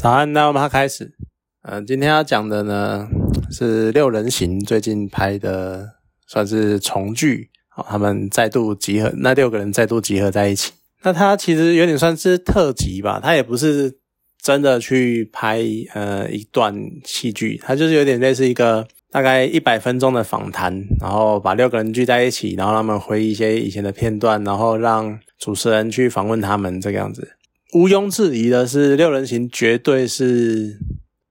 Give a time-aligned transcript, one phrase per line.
[0.00, 1.12] 早安，那我们开始。
[1.60, 3.06] 嗯，今天要讲的呢
[3.50, 5.86] 是六人行最近拍的，
[6.26, 7.50] 算是重聚。
[7.68, 10.72] 好，他们再度集合，那六个人再度集合在一起。
[11.02, 13.98] 那他其实有点算是特辑吧，他也不是
[14.40, 15.62] 真的去拍
[15.92, 16.74] 呃一段
[17.04, 27.36] 戏剧，他就是有点类似一个大概一百分钟的访谈，然后把六个人聚在一起，然后他们回忆一些以前的片段，然后让主持人去访问他们这个样子。
[27.72, 30.78] 毋庸置疑的是，《六人行》绝对是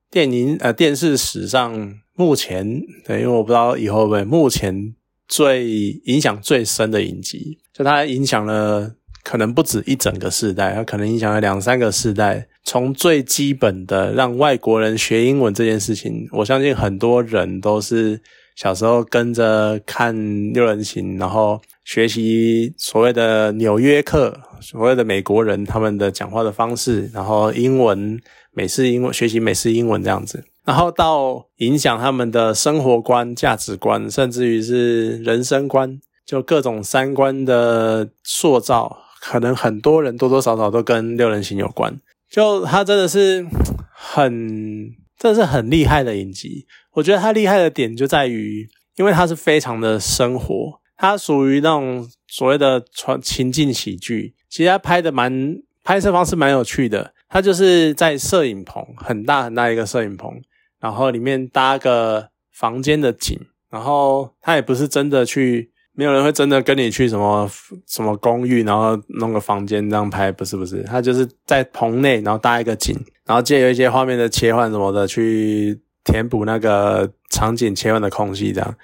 [0.09, 4.95] 电影呃电视史上目前对，因为我不知道以后会不会目前
[5.27, 5.67] 最
[6.05, 12.47] 影响最深的影集，就它影响了可能不止一整个世代，它可能影响了两三个世代。
[12.63, 18.21] 从最基本的让外国人学英文这件事情，我相信很多人都是
[18.55, 20.15] 小时候跟着看
[20.53, 24.39] 《六人行》，然后学习所谓的纽约客。
[24.61, 28.21] 所谓的美国人他们的讲话的方式，然后英文
[28.51, 41.99] 美式英文学习美式英文这样子，然后到影响他们的生活观、价值观，甚至于是人生观，就各种三观的塑造，可能很多人多多少少都跟六人行有关。
[42.29, 43.47] 就他真的是
[43.91, 46.67] 很，真的是很厉害的影集。
[46.93, 48.67] 我觉得他厉害的点就在于，
[48.97, 54.35] 因为他是非常的生活，它属于那种所谓的传情境喜剧。
[54.49, 60.41] 其实它拍的蛮拍摄方式蛮有趣的，它就是在摄影棚很大很大一个摄影棚，
[60.81, 63.39] 然后里面搭个房间的景，
[63.69, 67.49] 然后它也不是真的去，没有人会真的跟你去什么
[67.87, 72.93] 什么公寓，然后弄个房间这样拍，不是不是，它就是在棚内，然后搭一个景，
[73.25, 78.75] 然后借由一些画面的切换什么的去填补那个场景切换的空隙这样，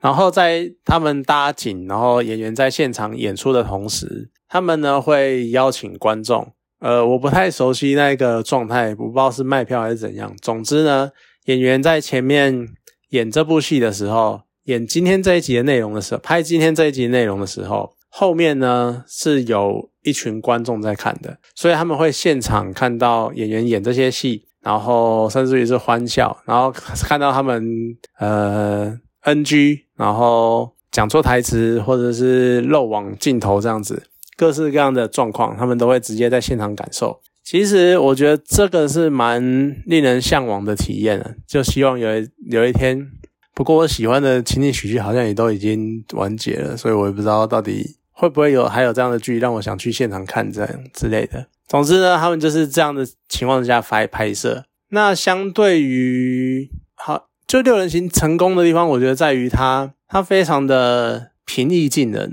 [0.00, 4.30] 然后在他们搭景，然后演员在现场演出的同时。
[4.50, 10.34] 他们呢会邀请观众，呃，我不太熟悉那个状态，不知道是卖票还是怎样。
[10.40, 11.10] 总之呢，
[11.44, 12.66] 演员在前面
[13.10, 27.62] 演这部戏的时候，演今天这一集的内容的时候，拍今天这一集内容的时候，后面呢是有一群观众在看的，所以他们会现场看到演员演这些戏，然后甚至于是欢笑，然后看到他们
[28.18, 28.98] 呃
[29.34, 34.04] NG，然后讲错台词或者是漏网镜头这样子。
[34.36, 37.20] 各式各样的状况，他们都会直接在现场感受。
[37.42, 39.42] 其实我觉得这个是蛮
[39.86, 42.08] 令人向往的体验啊，就希望有
[42.50, 43.10] 有一天。
[43.54, 51.46] 不过我喜欢的情景喜剧好像也都已经完结了，所以我也不知道到底会不会有还有这样的剧让我想去现场看这样之类的。
[51.66, 54.64] 总之呢，他们就是这样的情况下拍拍摄。
[54.90, 62.30] 那相对于好，就六人行成功的地方，我觉得在于它它非常的平易近人，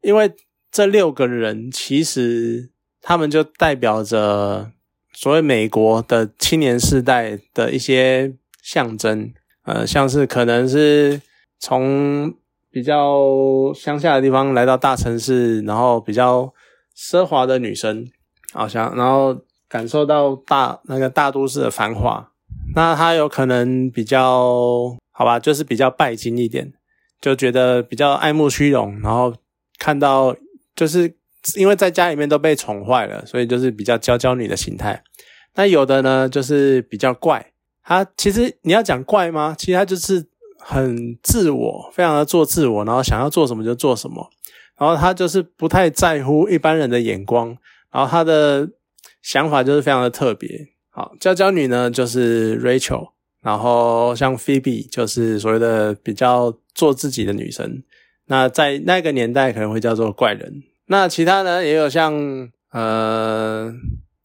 [0.00, 0.32] 因为。
[0.74, 2.70] 这六个人其实
[3.02, 4.70] 他们就代表着
[5.12, 9.34] 所谓美国的青年世代的一些象征，
[9.66, 11.20] 呃，像是可能是
[11.58, 12.32] 从
[12.70, 16.50] 比较乡下的地方来到大城市，然后比较
[16.96, 18.10] 奢华的女生，
[18.54, 22.31] 好像然后感受到大那个大都市的繁华，
[22.74, 26.72] 那他有可能比较好吧，就是比较拜金一点，
[27.20, 29.34] 就觉得比较爱慕虚荣，然后
[29.78, 30.36] 看到。
[30.74, 31.14] 就是
[31.56, 35.04] 因为在家里面都被宠坏了，所以就是比较娇娇女的心态。
[35.54, 37.52] 那有的呢，就是比较怪。
[37.84, 39.54] 他其实你要讲怪吗？
[39.56, 40.24] 其实他就是
[40.58, 44.30] 很自我，非常的做自我，然后想要做什么就做什么。
[44.78, 47.54] 然后他就是不太在乎一般人的眼光。
[47.90, 48.66] 然后他的
[49.20, 50.48] 想法就是非常的特别。
[50.94, 57.82] 好，娇娇女呢就是 Rachel，然后像 Phoebe 就是所谓的比较做自己的女生。
[58.26, 60.62] 那在那个年代可能会叫做怪人。
[60.88, 62.12] 那其他呢也有像
[62.72, 63.72] 呃，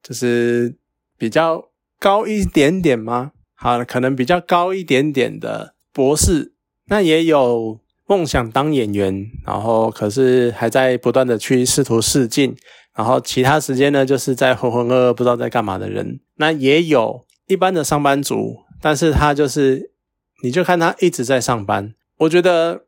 [0.04, 0.76] 就是
[1.18, 1.70] 比较
[2.00, 3.32] 高一点点吗？
[3.56, 6.52] 好，可能比较高一点点的博士。
[6.90, 12.54] 那也有梦想当演员，然后可是还在不断的去试图试镜。
[12.98, 16.20] 然后其他时间呢，就是在浑浑噩噩不知道在干嘛的人。
[16.36, 19.92] 那也有一般的上班族，但是他就是
[20.44, 21.94] 你就看他一直在上班。
[22.18, 22.82] 我觉得。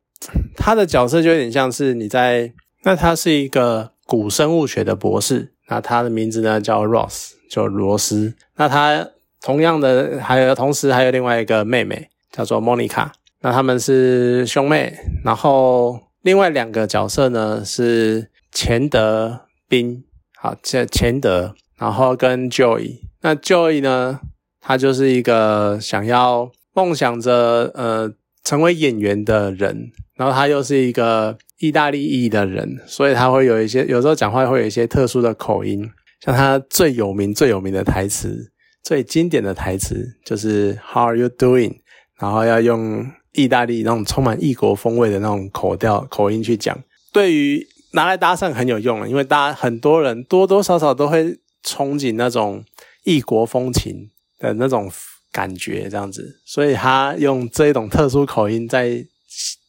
[0.58, 2.52] 他的角色就有点像是你在，
[2.84, 8.34] 那他是一个古生物学的博士，那他的名字呢叫 Ross，就罗斯。
[8.58, 9.08] 那他
[9.42, 13.08] 同样的还有，同时还有另外一个妹妹叫做 Monica，
[13.40, 14.94] 那他们是兄妹。
[15.24, 20.04] 然后另外两个角色呢是钱德宾，
[20.38, 23.00] 好，这钱德，然后跟 Joy。
[23.22, 24.20] 那 Joy 呢，
[24.60, 28.12] 他就是一个想要梦想着呃
[28.44, 29.92] 成为演员的人。
[30.16, 35.90] 然后他又是一个意大利裔的人，所以他会有一些有时候讲话会有一些特殊的口音。
[36.20, 38.52] 像他最有名最有名的台词
[38.84, 41.78] 最经典的台词就是 “How are you doing？”
[42.20, 46.78] 然后要用意大利那种充满异国风味的那种口调口音去讲。
[47.14, 52.64] 对于拿来搭讪很有用因为大家很多人多多少少都会憧憬那种
[53.04, 54.92] 异国风情的那种
[55.32, 59.06] 感觉，这样子，所以他用这一种特殊口音在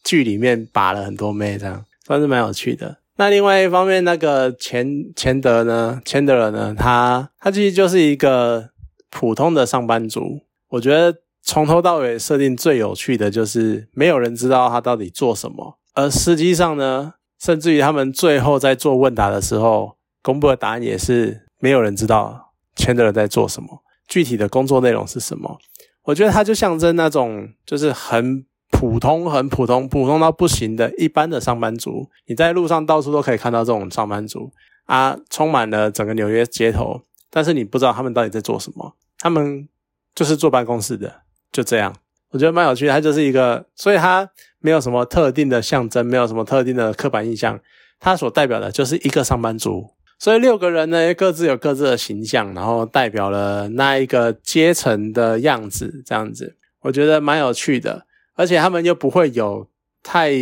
[0.05, 2.99] 剧里面把了很多妹，这样算是蛮有趣的。
[3.17, 8.71] 那另外一方面，那个钱钱德呢，钱德勒呢，他他其实就是一个
[9.11, 10.41] 普通的上班族。
[10.69, 17.15] 我觉得从头到尾设定最有趣的就是没有人知道他到底做什么，而实际上呢。
[17.41, 25.59] 甚至于他们最后在做问答的时候，公布的答案也是没有人知道签的人在做什么，具体的工作内容是什么。
[26.05, 32.09] 我觉得它就象征那种就是很普通、很普通、普通到不行的一般的上班族。
[32.27, 34.53] 你在路上到处都可以看到这种上班族
[34.87, 38.97] 啊，充满了整个纽约街头，但是你不知道他们到底在做什么。
[39.19, 39.69] 他们
[40.15, 41.23] 就是坐办公室的，
[41.53, 41.95] 就这样。
[42.31, 44.29] 我觉得蛮有趣的，它就是一个，所以它
[44.61, 47.59] 没有什么特定的象征，没有什么特定的刻板印象，
[47.99, 49.91] 它所代表的就是一个上班族。
[50.19, 58.07] 所以六个人呢，各自有各自的形象，然后代表了那一个阶层的样子，这样子，我觉得蛮有趣的。
[58.35, 59.67] 而且他们又不会有
[60.03, 60.33] 太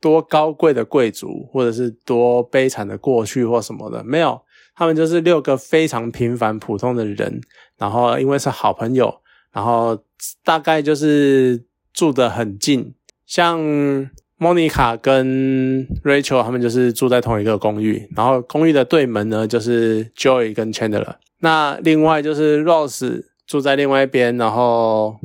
[0.00, 4.40] 多高贵的贵族，或者是多悲惨的过去或什么的，没有，
[4.74, 7.40] 他们就是六个非常平凡普通的人，
[7.78, 9.20] 然后因为是好朋友。
[9.52, 9.98] 然后
[10.44, 12.94] 大概就是住得很近，
[13.26, 13.58] 像
[14.36, 21.16] 莫妮卡跟 Rachel 他们就是住在同一个公寓，然后公寓的对门呢就是 Joy 跟 Chandler。
[21.40, 25.16] 那另外就是 Rose 住在另外一边，然后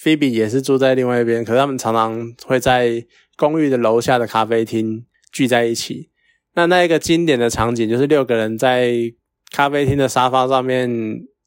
[0.00, 3.04] Phoebe 也是住在另外一边，可是他们常常会在
[3.36, 6.10] 公寓的楼下的咖啡厅聚在一起。
[6.54, 8.92] 那那一个经典的场景就是六个人在
[9.50, 10.90] 咖啡厅的沙发上面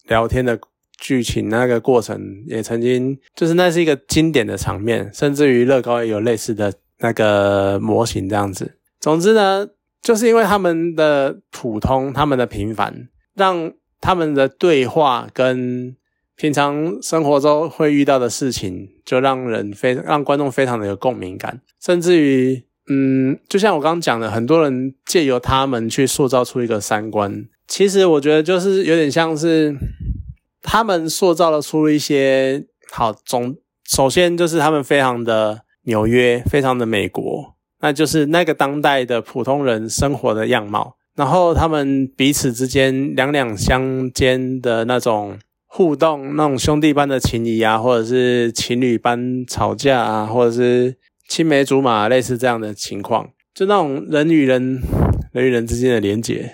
[0.07, 0.59] 聊天的。
[0.97, 8.77] 剧情那个过程也曾经，就是那是一个经典的场面，甚至于乐高也有类似的那个模型这样子。
[9.00, 9.68] 总之呢，
[10.01, 15.95] 就是因为他们的普通，他们的平凡，让他们的对话跟
[16.38, 27.45] 平常生活中会遇到的事情，就让人非让观众非常的有共鸣感，甚至于，嗯，就像我刚刚讲的，很多人借由他们去塑造出一个三观。
[27.68, 29.75] 其实我觉得就是有点像是。
[30.65, 33.56] 他们塑造了出一些好总，
[33.88, 40.97] 首先就是他们非常的纽约，非常的美国，那就是那个当代的普通人生活的样貌。
[41.15, 50.97] 然后他们彼此之间两两相间的那种互动，那种兄弟般的情谊啊，或者是情侣般吵架啊，或者是
[51.29, 54.81] 青梅竹马类似这样的情况，就那种人与人、
[55.36, 56.50] 人与人之间的连接，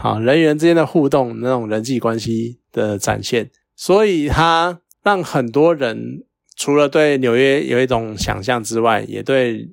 [0.00, 2.58] 好，人与人之间的互动，那种人际关系。
[2.74, 6.24] 的展现，所以它让很多人
[6.56, 9.68] 除了对纽约有一种想象之外，也对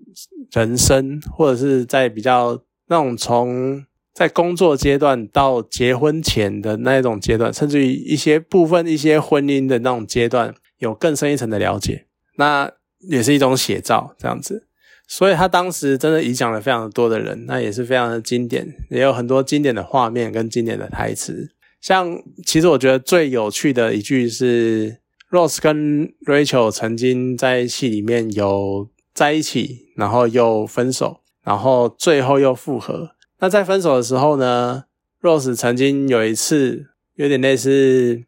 [0.52, 12.06] 人生或者是在比较那种从在工作阶段到结婚前的那一种阶段，甚至于一些部分一些婚姻的那种阶段，有更深一层的了解，
[12.38, 14.68] 那也是一种写照这样子。
[15.12, 21.52] 所以他当时真的影响了非常多的人，那也是非常的经典，也有很多经典的画面跟经典的台词。
[21.82, 25.00] 像其实我觉得最有趣的一句是
[25.30, 33.12] ，Rose 跟 Rachel 曾经在戏里面有在一起，然后又分手，然后最后又复合。
[33.40, 34.86] 那在分手的时候呢
[35.22, 38.24] ，Rose 曾经有一次有点类似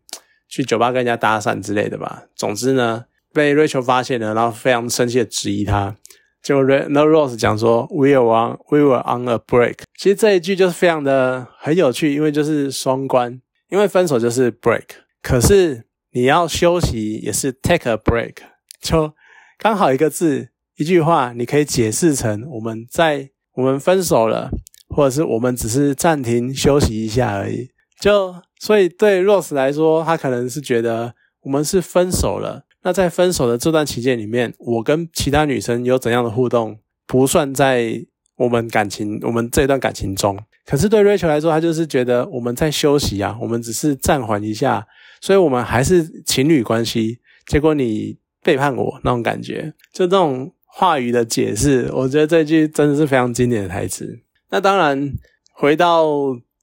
[0.50, 2.24] 去酒吧跟人家搭讪之类的吧。
[2.36, 5.96] 总之呢，被 Rachel 发现了，然后非常生气的质疑他。
[6.44, 9.78] 就那 Rose 讲说，We were on We were on a break。
[9.98, 13.42] 其实这一句就是非常的很有趣，因为就是双关。
[13.70, 14.84] 因为分手就是 break，
[15.24, 18.36] 可是你要休息也是 take a break，
[18.80, 19.14] 就
[19.58, 24.52] 刚好一个字一句话，你可以解释成我们在我们分手了，
[24.90, 27.72] 或者是我们只是暂停休息一下而已。
[28.00, 32.66] 就所以对 Rose 来说，他可能是觉得我们是分手了。
[32.84, 40.38] 那在分手的这段期间里面，我跟其他女生有怎样的互动，不算在我们感情我们这段感情中。
[40.66, 44.86] 可是对 Rachel 来说，他就是觉得我们在休息啊，我们只是暂缓一下，
[45.22, 47.20] 所以我们还是情侣关系。
[47.48, 54.20] 结果你背叛我那种感觉，就这种话语的解释，我觉得这句真的是非常经典的台词。
[54.50, 55.14] 那当然，
[55.54, 56.08] 回到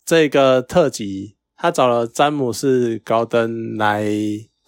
[0.05, 4.11] 这个特辑，他找了詹姆斯·高登来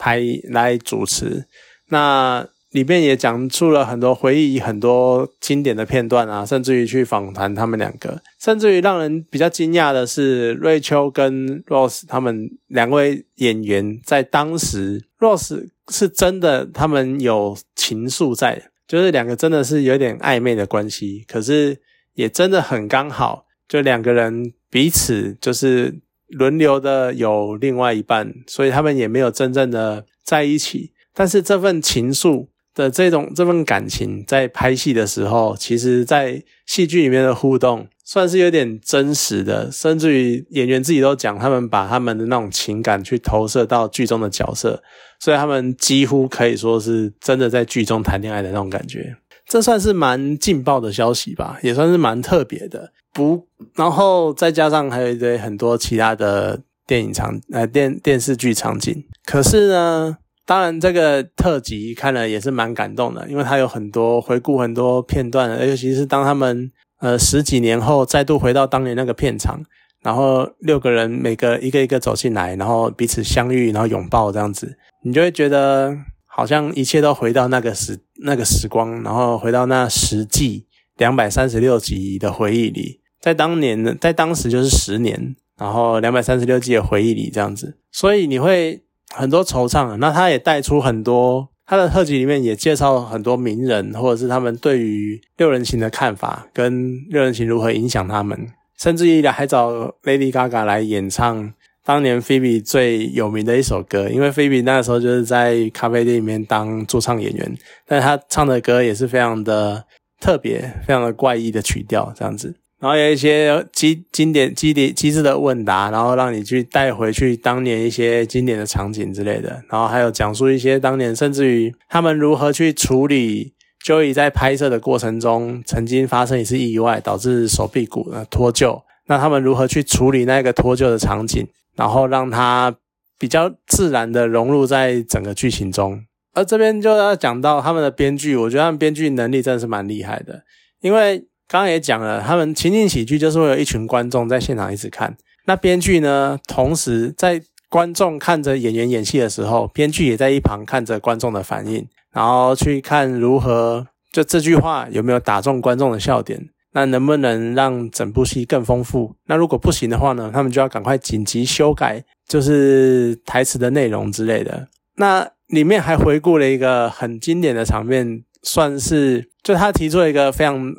[0.02, 1.46] 拍来主持。
[1.90, 21.78] 那里面也讲出了很多回忆，很多经典的片段啊，甚至于去访谈他们两个，甚至于让人比较惊讶的是，瑞秋跟 Rose 他们两位演员在当时，Rose 是真的他们有情愫在，就是两个真的是有点暧昧的关系，可是
[22.14, 25.94] 也真的很刚好，就两个人彼此就是
[26.32, 32.48] 轮流的有另外一半，所以他们也没有真正的在一起，但是这份情愫。
[32.74, 44.82] 的这种这份感情，在拍戏的时候，其实，在戏剧里面的互动，算是有点真实的，甚至于演员自己都讲，他们把他们的那种情感去投射到剧中的角色，
[45.20, 49.14] 所以他们几乎可以说是真的在剧中谈恋爱的那种感觉。
[49.52, 52.90] 这算是蛮劲爆的消息吧，也算是蛮特别的。
[53.12, 60.16] 不，然后再加上还有一堆很多其他的电影场呃电电视剧场景，可是呢。
[60.44, 66.68] 当然，这个特辑看了也是蛮感动的，因为它有很多回顾很多片段，尤其是当他们
[66.98, 69.62] 呃十几年后再度回到当年那个片场，
[70.02, 75.96] 然后六个人每个一个一个走进来，然后彼此相遇，然后拥抱这样子，你就会觉得
[76.34, 88.82] 好像一切都回到那个时那个时光，然后回到那十季两百三十六集的回忆里，在当年，在当时就是十年，然后两百三十六集的回忆里这样子，所以你会。
[89.14, 98.48] 很多惆怅，那他也带出很多他的特辑里面也介绍很多名人，或者是他们对于六人行的看法，跟六人行如何影响他们，
[98.78, 99.70] 甚至于还找
[100.04, 101.52] Lady Gaga 来演唱
[101.84, 109.84] 当年 Phoebe 最有名的一首歌，因为 Phoebe 那时候就是在咖啡店里面当驻唱演员，但他唱的歌也是非常的
[110.20, 112.54] 特别，非常的怪异的曲调这样子。
[112.78, 119.62] 然后有一些经经典、经典、机智的问答，然后让你去带回去当年一些经典的场景之类的。
[119.68, 123.52] 然后还有讲述一些当年，甚至于他们如何去处理
[123.84, 128.82] Joey 在拍摄的过程中曾经发生一次意外，导致手臂骨的脱臼。
[129.06, 132.74] 那他们如何去处理那个脱臼的场景，然后让他
[133.18, 136.04] 比较自然的融入在整个剧情中。
[136.34, 140.42] 而这边就要讲到他们的编剧，我觉得他们编剧能力真的是蛮厉害的，
[140.80, 141.26] 因为。
[141.48, 145.14] 刚刚也讲了，他们情景喜剧就是会有一群观众在现场一直看。
[145.44, 159.14] 那编剧呢，同时在观众看着演员演戏的时候，编剧也在一旁看着观众的反应，然后去看如何就这句话有没有打中观众的笑点，那能不能让整部戏更丰富？
[159.26, 164.68] 那如果不行的话呢，他们就要赶快紧急修改，就是台词的内容之类的。
[164.96, 170.74] 那里面还回顾了一个很经典的场面，算是就他提出了一个非常。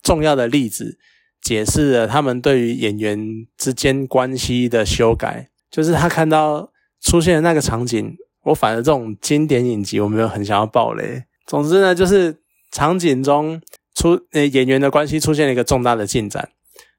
[0.00, 0.96] 重要的例子，
[1.42, 5.50] 解释了他们对于演员之间关系的修改。
[5.70, 6.70] 就是他看到
[7.02, 11.24] 出现的那个场景，我反而这种经典影集，我没有很想要爆雷。
[11.46, 12.34] 总之呢，就是
[12.70, 13.60] 场景中
[13.98, 16.48] 出呃演员的关系出现了一个重大的进展，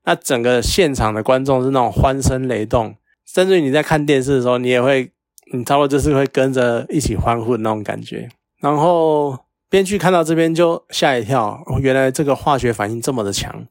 [0.03, 5.11] 那整个现场的观众是那种欢声雷动，甚至于你在看电视的时候，你也会，
[5.53, 8.27] 你差不多就是会跟着一起欢呼的那种感觉，
[8.59, 9.39] 然后。
[9.71, 13.67] 编剧看到这边就吓一跳，原来这个化学反应这么的强，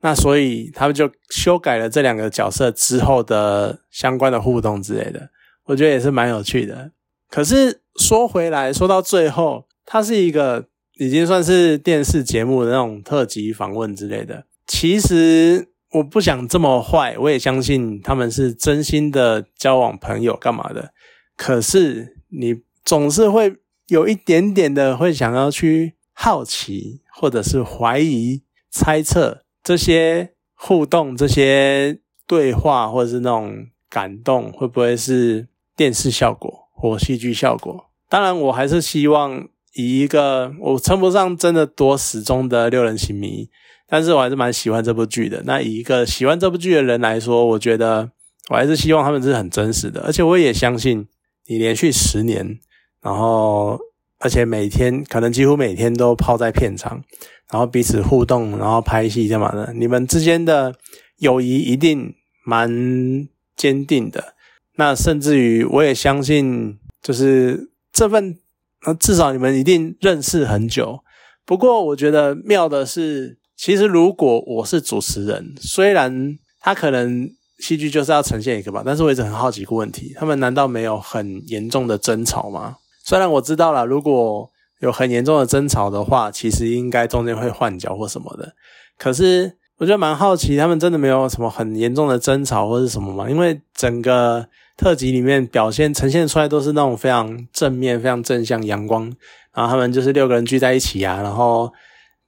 [0.00, 5.28] 那所以他们就修改了这两个角色之后的相关的互动之类的，
[5.66, 6.92] 我觉得也是蛮有趣的。
[7.28, 10.64] 可是说回来，说到最后，它是一个
[10.98, 14.46] 已经算是电视节目的那种特辑访问之类的。
[14.66, 20.92] 其实我不想这么坏，我也相信他们是真心的交往朋友干嘛的。
[21.36, 23.56] 可是你总是会。
[23.88, 37.90] 有一点点的会想要去好奇，或者是怀疑、猜测这些互动、这些对话，或者是那种感动，会不会是电视效果或戏剧效果？
[38.08, 43.48] 当然，我还是希望以一个我称不上真的多始终的六人行迷，
[43.88, 45.42] 但是我还是蛮喜欢这部剧的。
[45.44, 48.10] 那以一个喜欢这部剧的人来说，我觉得
[48.50, 51.06] 我还是希望他们是很真实的，而且我也相信
[51.46, 52.58] 你连续十年。
[53.02, 53.78] 然后，
[54.20, 57.04] 而且每天可能几乎每天都泡在片场，
[57.50, 59.70] 然后彼此互动，然后拍戏干嘛的？
[59.74, 60.74] 你们之间的
[61.18, 62.14] 友谊一定
[62.46, 64.34] 蛮坚定的。
[64.76, 68.38] 那甚至于，我也相信，就是这份，
[68.84, 71.00] 那，至少你们一定认识很久。
[71.46, 82.76] 不过，我觉得妙的是，其实如果我是主持人，虽然他可能戏剧就是要呈现一个吧，但是我一直很好奇一个问题：他们难道没有很严重的争吵吗？
[83.04, 84.50] 虽然我知道了，如果
[84.80, 88.54] 有很严重的争吵的话，其实应该中间会换角或什么的。
[88.98, 93.28] 可是我觉得蛮好奇，他们真的没有什么很严重的争吵或是什么吗？
[93.28, 99.12] 因为整个特辑里面表现呈现出来都是那种非常正面、非常正向、阳光。
[99.54, 101.72] 然后他们就是六个人聚在一起啊，然后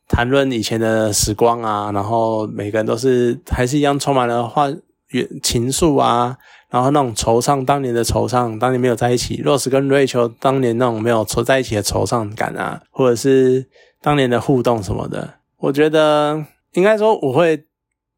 [0.09, 4.69] 谈论以前的时光啊，然后每个人都是还是一样充满了话
[5.43, 6.37] 情愫啊，
[6.71, 9.43] 然后那种惆怅，当年的惆怅，当年没有在一起。
[9.43, 13.67] Rose 跟瑞秋当年那种没有凑在一起的惆怅感啊，或者是
[14.01, 17.65] 当年的互动什么的，我觉得应该说我会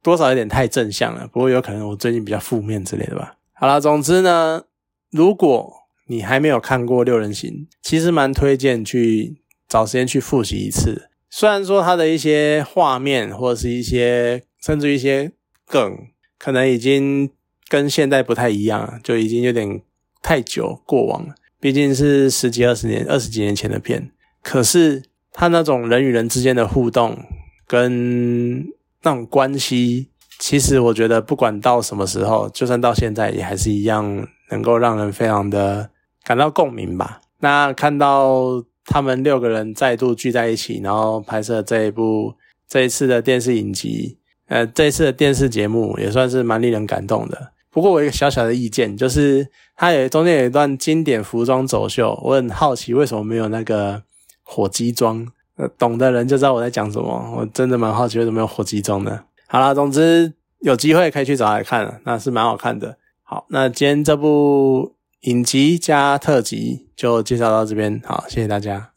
[0.02, 3.36] 多少有点太正向了，不过有可能我最近比较负面之类的吧。
[3.60, 4.66] 好了，总之呢，
[5.10, 5.72] 如果
[6.06, 7.50] 你还没有看过《六人行》，
[7.82, 11.10] 其实蛮推荐去找时间去复习一次。
[11.28, 15.32] 虽然说它的一些画面或者是一些甚至一些
[15.66, 15.98] 梗，
[16.38, 17.28] 可能已经
[17.66, 19.82] 跟现在不太一样，就已经有点
[20.22, 21.34] 太久过往了。
[21.58, 27.18] 毕竟是十几二十年、二十几年前的片，可是它那种人与人之间的互动
[27.66, 28.60] 跟
[29.02, 30.10] 那种关系。
[30.38, 35.90] 其实我觉得，不管到什么时候，就算到现在，也还是一样能够让人非常的
[36.24, 37.20] 感到共鸣吧。
[37.40, 42.34] 那看到他们六个人再度聚在一起，然后拍摄这一部
[42.68, 47.52] 这一次的电视影集，呃，这一次的电视节目也算是蛮令人感动的。
[47.70, 54.02] 不过我一个小小的意见就是，它有中间有一段经典服装走秀，我很好奇为什么没有那个
[54.42, 55.26] 火鸡装。
[55.56, 57.34] 呃，懂的人就知道我在讲什么。
[57.36, 59.24] 我真的蛮好奇为什么没有火鸡装的。
[59.50, 62.98] 好啦，总之有机会可以去找来看，那是蛮好看的。
[63.22, 68.90] 好，那今天这部影集加特辑就介绍到这边，好，谢谢大家。